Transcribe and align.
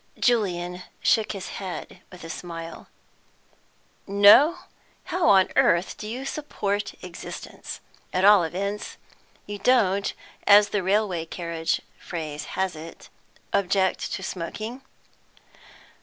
Julian 0.19 0.81
shook 1.03 1.33
his 1.33 1.49
head, 1.61 2.01
with 2.11 2.23
a 2.23 2.29
smile. 2.31 2.87
"No? 4.07 4.57
How 5.03 5.29
on 5.29 5.49
earth 5.55 5.95
do 5.95 6.07
you 6.07 6.25
support 6.25 6.95
existence? 7.03 7.81
At 8.11 8.25
all 8.25 8.41
events, 8.41 8.97
you 9.45 9.59
don't, 9.59 10.11
as 10.47 10.69
the 10.69 10.81
railway 10.81 11.25
carriage 11.27 11.83
phrase 11.99 12.45
has 12.57 12.75
it, 12.75 13.09
object 13.53 14.11
to 14.13 14.23
smoking?" 14.23 14.81